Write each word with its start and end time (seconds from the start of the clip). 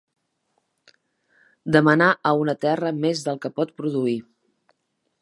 Demanar 1.77 2.09
a 2.31 2.33
una 2.45 2.57
terra 2.67 2.93
més 3.05 3.25
del 3.31 3.41
que 3.45 3.53
pot 3.61 3.79
produir. 3.83 4.19